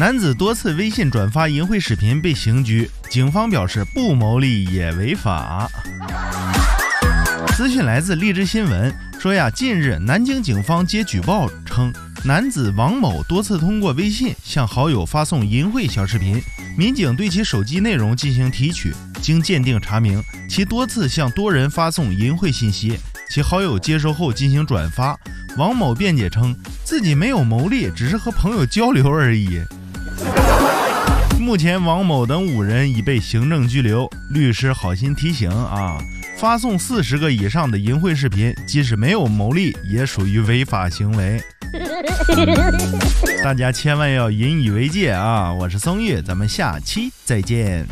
[0.00, 5.70] 男子多次微信转发淫秽视频被刑拘，警方表示不牟利也违法。
[7.54, 8.90] 资讯来自荔枝新闻，
[9.20, 11.92] 说呀，近日南京警方接举报称，
[12.24, 16.40] 男子王某多次通过微信向好友发送淫秽小视频，
[16.78, 22.98] 民警对其手机内容进行提取，经鉴定查明，其多次向多人发送淫秽信息，
[23.28, 25.14] 其好友接收后进行转发。
[25.58, 29.60] 王某辩解称，自己没有牟利，只是和朋友交流而已。
[31.50, 34.08] 目前，王某等五人已被行政拘留。
[34.30, 35.98] 律师好心提醒啊，
[36.36, 41.42] 发送四十个以上的淫秽视频，即使没有牟利，也属于违法行为。
[43.42, 45.52] 大家千万要引以为戒啊！
[45.52, 47.84] 我是松玉，咱们下期再见。